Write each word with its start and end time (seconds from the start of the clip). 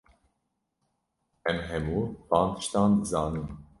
Em 1.49 1.59
hemû 1.69 1.99
van 2.29 2.47
tiştan 2.55 2.91
dizanin. 3.01 3.47